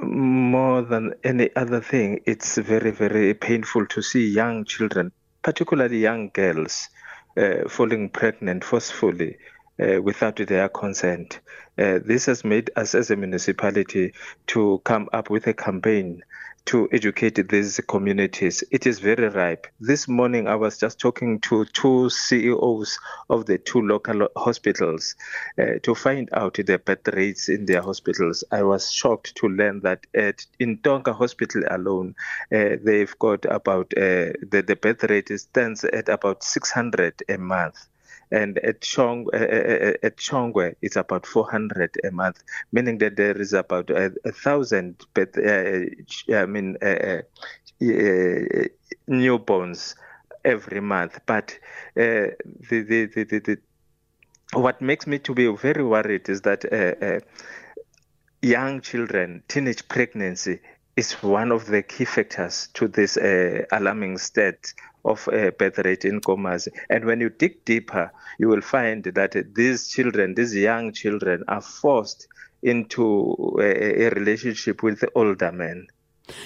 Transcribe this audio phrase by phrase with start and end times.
[0.00, 5.10] more than any other thing it's very very painful to see young children
[5.42, 6.88] particularly young girls
[7.36, 9.36] uh, falling pregnant forcefully
[9.82, 11.40] uh, without their consent
[11.78, 14.12] uh, this has made us as a municipality
[14.46, 16.22] to come up with a campaign
[16.68, 18.62] to educate these communities.
[18.70, 19.66] It is very ripe.
[19.80, 22.98] This morning, I was just talking to two CEOs
[23.30, 25.14] of the two local hospitals
[25.58, 28.44] uh, to find out the birth rates in their hospitals.
[28.52, 32.14] I was shocked to learn that at in Tonka Hospital alone,
[32.54, 37.86] uh, they've got about uh, the, the birth rate stands at about 600 a month.
[38.30, 39.36] and at Chong uh,
[40.02, 45.00] at Chongwe it's about 400 a month meaning that there is about a, a thousand
[45.14, 45.80] but uh,
[46.34, 47.18] I mean uh, uh,
[49.08, 49.94] newborns
[50.44, 51.58] every month but
[51.96, 53.58] uh, the, the the the, the
[54.54, 57.20] what makes me to be very worried is that uh, uh,
[58.42, 60.60] young children teenage pregnancy
[60.96, 64.72] is one of the key factors to this uh, alarming state
[65.08, 66.68] of uh, birth rate in Komasi.
[66.90, 71.60] And when you dig deeper, you will find that these children, these young children, are
[71.62, 72.28] forced
[72.62, 75.86] into a, uh, a relationship with older men.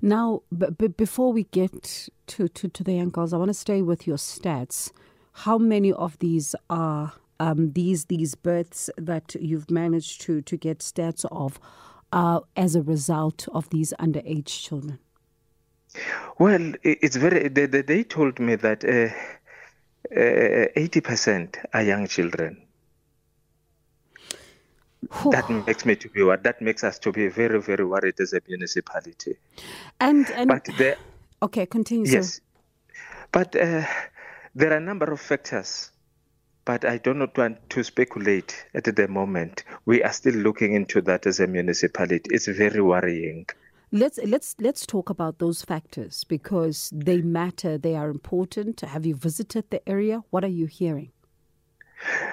[0.00, 3.54] Now, b- b- before we get to, to, to the young girls, I want to
[3.54, 4.92] stay with your stats.
[5.32, 10.78] How many of these are um, these these births that you've managed to to get
[10.78, 11.58] stats of
[12.12, 15.00] uh, as a result of these underage children?
[16.38, 19.14] Well, it's very they, they told me that uh,
[20.14, 22.60] uh, 80% are young children.
[25.12, 25.32] Whew.
[25.32, 28.32] That makes me to be what that makes us to be very very worried as
[28.32, 29.36] a municipality.
[30.00, 30.96] And and but there,
[31.42, 32.10] okay, continue.
[32.10, 32.34] Yes.
[32.34, 32.40] Sir.
[33.30, 33.82] But uh,
[34.54, 35.90] there are a number of factors
[36.66, 39.64] but I do not want to speculate at the moment.
[39.84, 42.30] We are still looking into that as a municipality.
[42.32, 43.44] It's very worrying.
[43.92, 48.80] Let's let's let's talk about those factors because they matter, they are important.
[48.80, 50.24] Have you visited the area?
[50.30, 51.10] What are you hearing?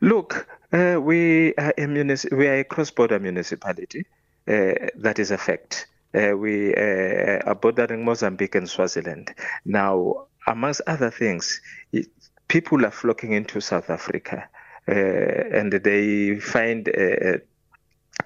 [0.00, 4.04] Look, uh, we are a munici- we are a cross-border municipality.
[4.48, 5.86] Uh, that is a fact.
[6.12, 9.32] Uh, we uh, are bordering Mozambique and Swaziland.
[9.64, 11.60] Now, amongst other things,
[11.92, 12.06] it,
[12.48, 14.48] people are flocking into South Africa.
[14.86, 17.38] Uh, and they find uh,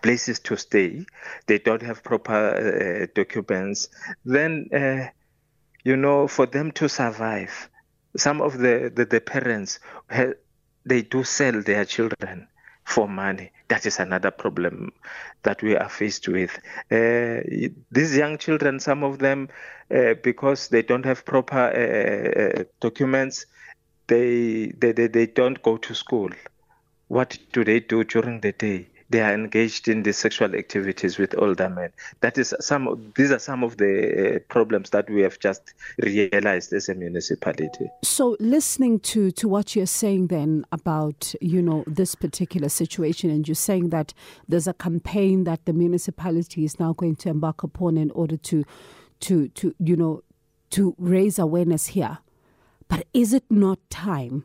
[0.02, 1.04] places to stay
[1.46, 2.38] they don't have proper
[3.02, 3.88] uh, documents
[4.24, 5.06] then uh,
[5.84, 7.68] you know for them to survive
[8.16, 9.78] some of the the, the parents
[10.84, 12.46] they do sell their children
[12.84, 14.90] for money that is another problem
[15.42, 16.58] that we are faced with
[16.90, 17.40] uh,
[17.90, 19.48] these young children some of them
[19.94, 23.46] uh, because they don't have proper uh, uh documents
[24.06, 26.30] they, they they they don't go to school
[27.08, 31.34] what do they do during the day they are engaged in the sexual activities with
[31.38, 31.90] older men.
[32.20, 33.12] That is some.
[33.16, 37.88] These are some of the uh, problems that we have just realized as a municipality.
[38.04, 43.46] So, listening to to what you're saying then about you know this particular situation, and
[43.48, 44.12] you're saying that
[44.46, 48.64] there's a campaign that the municipality is now going to embark upon in order to
[49.20, 50.22] to to you know
[50.70, 52.18] to raise awareness here.
[52.88, 54.44] But is it not time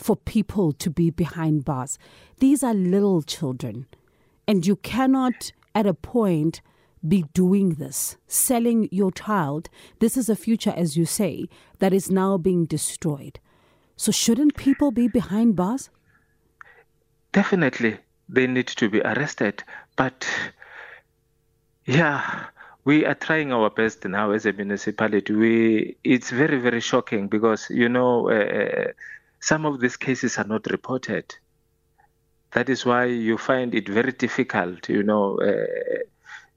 [0.00, 1.98] for people to be behind bars.
[2.38, 3.86] These are little children.
[4.48, 6.60] And you cannot, at a point,
[7.06, 9.68] be doing this, selling your child.
[10.00, 11.46] This is a future, as you say,
[11.78, 13.38] that is now being destroyed.
[13.96, 15.90] So, shouldn't people be behind bars?
[17.32, 19.62] Definitely, they need to be arrested.
[19.96, 20.26] But,
[21.84, 22.46] yeah,
[22.84, 25.32] we are trying our best now as a municipality.
[25.34, 28.86] We it's very very shocking because you know uh, uh
[29.40, 31.34] Some of these cases are not reported.
[32.52, 35.64] That is why you find it very difficult, you know, uh,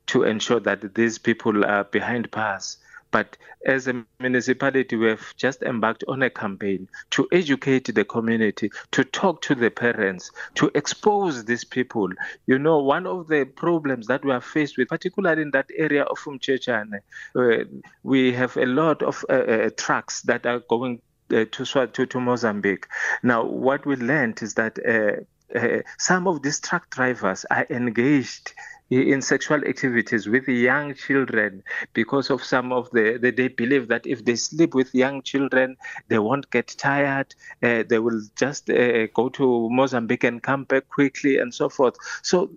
[0.07, 2.77] to ensure that these people are behind bars.
[3.11, 8.71] But as a municipality, we have just embarked on a campaign to educate the community,
[8.91, 12.09] to talk to the parents, to expose these people.
[12.47, 16.03] You know, one of the problems that we are faced with, particularly in that area
[16.05, 16.99] of Umchechane,
[17.35, 17.63] uh,
[18.01, 20.99] we have a lot of uh, uh, trucks that are going
[21.33, 22.87] uh, to, to to Mozambique.
[23.23, 28.53] Now, what we learned is that uh, uh, some of these truck drivers are engaged
[28.89, 31.63] in sexual activities with young children
[31.93, 35.75] because of some of the, the they believe that if they sleep with young children
[36.09, 37.33] they won't get tired
[37.63, 41.95] uh, they will just uh, go to Mozambique and come back quickly and so forth
[42.21, 42.51] so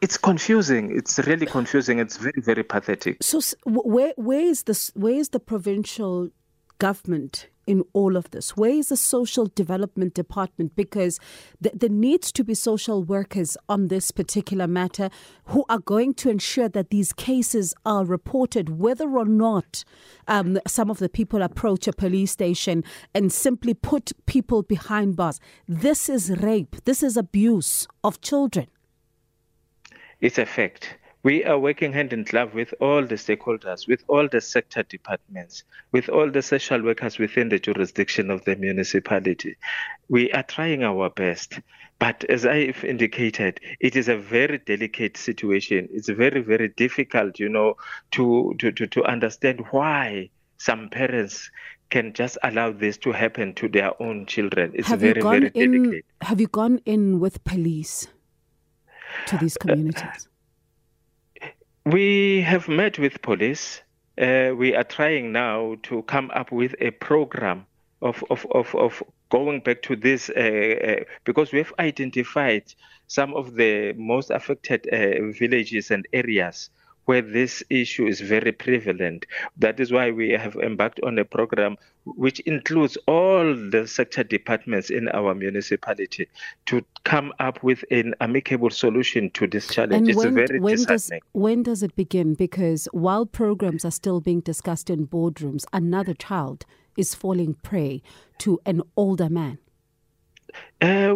[0.00, 5.14] it's confusing it's really confusing it's very very pathetic so where where is this where
[5.14, 6.30] is the provincial
[6.78, 8.56] government in all of this?
[8.56, 10.74] Where is the social development department?
[10.76, 11.18] Because
[11.62, 15.10] th- there needs to be social workers on this particular matter
[15.46, 19.84] who are going to ensure that these cases are reported, whether or not
[20.28, 22.84] um, some of the people approach a police station
[23.14, 25.40] and simply put people behind bars.
[25.68, 28.68] This is rape, this is abuse of children.
[30.20, 30.96] It's a fact.
[31.26, 35.64] we are working hand in glove with all the stakeholders, with all the sector departments,
[35.90, 39.56] with all the social workers within the jurisdiction of the municipality.
[40.08, 41.58] We are trying our best.
[41.98, 45.88] But as I've indicated, it is a very delicate situation.
[45.90, 47.74] It's very, very difficult, you know,
[48.12, 51.50] to, to, to, to understand why some parents
[51.90, 54.70] can just allow this to happen to their own children.
[54.76, 56.04] It's have very, very in, delicate.
[56.20, 58.06] Have you gone in with police
[59.26, 60.02] to these uh, uh, communities?
[60.26, 60.30] Uh,
[61.86, 63.80] We have met with police.
[64.20, 67.64] Uh, we are trying now to come up with a program
[68.02, 69.00] of of of of
[69.30, 70.34] going back to this uh,
[70.96, 72.64] uh, because we have identified
[73.06, 78.52] some of the most affected uh, villages and areas uh, where this issue is very
[78.52, 79.26] prevalent.
[79.56, 84.90] That is why we have embarked on a program which includes all the sector departments
[84.90, 86.28] in our municipality
[86.66, 89.94] to come up with an amicable solution to this challenge.
[90.00, 92.34] And it's when, very when does, when does it begin?
[92.34, 96.64] Because while programs are still being discussed in boardrooms, another child
[96.96, 98.02] is falling prey
[98.38, 99.58] to an older man.
[100.80, 101.14] Uh,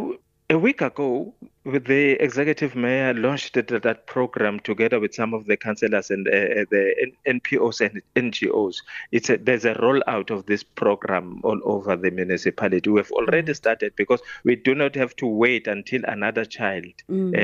[0.51, 1.35] a week ago,
[1.65, 6.31] with the executive mayor launched that program together with some of the councillors and uh,
[6.31, 8.77] uh the NPOs and NGOs.
[9.13, 12.89] It's a, there's a rollout of this program all over the municipality.
[12.89, 13.57] We have already mm.
[13.57, 17.35] started because we do not have to wait until another child uh, mm.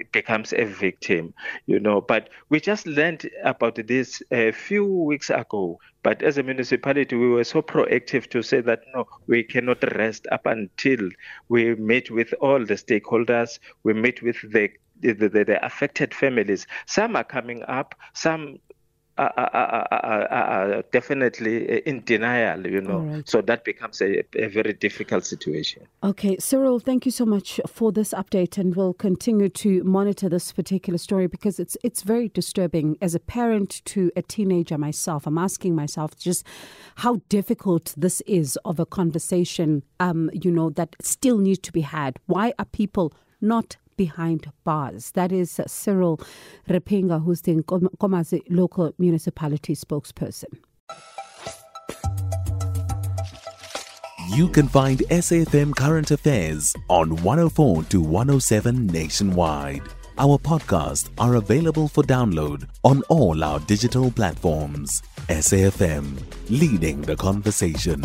[0.00, 1.32] uh, becomes a victim,
[1.66, 2.00] you know.
[2.00, 7.28] But we just learned about this a few weeks ago But as a municipality, we
[7.28, 11.08] were so proactive to say that no, we cannot rest up until
[11.48, 14.70] we meet with all the stakeholders, we meet with the
[15.00, 16.68] the, the, the affected families.
[16.86, 18.58] Some are coming up, some
[19.18, 20.22] are, are, are,
[20.74, 22.92] are definitely in denial, you know.
[22.94, 23.28] All right.
[23.28, 25.82] So that becomes a, a very difficult situation.
[26.02, 30.50] Okay, Cyril, thank you so much for this update, and we'll continue to monitor this
[30.52, 32.96] particular story because it's it's very disturbing.
[33.00, 36.44] As a parent to a teenager myself, I'm asking myself just
[36.96, 41.80] how difficult this is of a conversation, um, you know, that still needs to be
[41.82, 42.18] had.
[42.26, 45.10] Why are people not behind bars.
[45.12, 46.20] That is Cyril
[46.68, 50.48] Repinga, who's the Nkomazi local municipality spokesperson.
[54.34, 59.82] You can find SAFM Current Affairs on 104 to 107 nationwide.
[60.16, 65.02] Our podcasts are available for download on all our digital platforms.
[65.28, 66.16] SAFM,
[66.48, 68.02] leading the conversation.